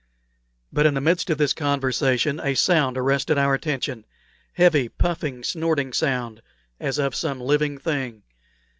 But 0.73 0.87
in 0.87 0.95
the 0.95 0.99
midst 0.99 1.29
of 1.29 1.37
this 1.37 1.53
conversation 1.53 2.39
a 2.39 2.55
sound 2.55 2.97
arrested 2.97 3.37
our 3.37 3.53
attention 3.53 4.03
heavy, 4.53 4.89
puffing, 4.89 5.43
snorting 5.43 5.93
sound, 5.93 6.41
as 6.79 6.97
of 6.97 7.13
some 7.13 7.39
living 7.39 7.77
thing. 7.77 8.23